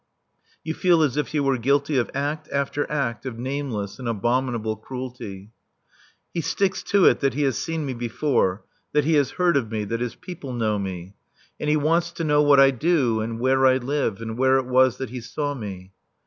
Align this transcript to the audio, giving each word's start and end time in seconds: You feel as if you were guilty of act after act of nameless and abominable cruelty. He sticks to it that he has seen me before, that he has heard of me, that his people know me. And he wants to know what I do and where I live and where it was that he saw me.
You 0.63 0.73
feel 0.73 1.03
as 1.03 1.15
if 1.15 1.31
you 1.31 1.43
were 1.43 1.59
guilty 1.59 1.95
of 1.95 2.09
act 2.15 2.49
after 2.51 2.89
act 2.91 3.27
of 3.27 3.37
nameless 3.37 3.99
and 3.99 4.09
abominable 4.09 4.75
cruelty. 4.75 5.51
He 6.33 6.41
sticks 6.41 6.81
to 6.85 7.05
it 7.05 7.19
that 7.19 7.35
he 7.35 7.43
has 7.43 7.55
seen 7.55 7.85
me 7.85 7.93
before, 7.93 8.63
that 8.93 9.03
he 9.05 9.13
has 9.13 9.29
heard 9.37 9.55
of 9.55 9.71
me, 9.71 9.83
that 9.83 10.01
his 10.01 10.15
people 10.15 10.53
know 10.53 10.79
me. 10.79 11.13
And 11.59 11.69
he 11.69 11.77
wants 11.77 12.09
to 12.13 12.23
know 12.23 12.41
what 12.41 12.59
I 12.59 12.71
do 12.71 13.21
and 13.21 13.39
where 13.39 13.67
I 13.67 13.77
live 13.77 14.23
and 14.23 14.39
where 14.39 14.57
it 14.57 14.65
was 14.65 14.97
that 14.97 15.11
he 15.11 15.21
saw 15.21 15.53
me. 15.53 15.91